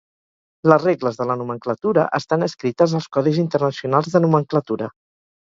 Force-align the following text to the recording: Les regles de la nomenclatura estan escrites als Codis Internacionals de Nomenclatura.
Les 0.71 0.79
regles 0.87 1.19
de 1.19 1.27
la 1.31 1.35
nomenclatura 1.41 2.07
estan 2.21 2.47
escrites 2.47 2.97
als 3.01 3.09
Codis 3.19 3.39
Internacionals 3.45 4.13
de 4.17 4.25
Nomenclatura. 4.27 4.91